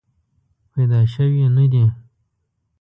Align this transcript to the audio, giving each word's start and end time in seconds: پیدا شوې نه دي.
پیدا 0.73 1.01
شوې 1.13 1.45
نه 1.55 1.65
دي. 1.71 1.85